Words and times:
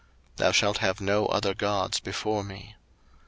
02:020:003 0.37 0.37
Thou 0.37 0.51
shalt 0.51 0.77
have 0.79 0.99
no 0.99 1.27
other 1.27 1.53
gods 1.53 1.99
before 1.99 2.43
me. 2.43 2.75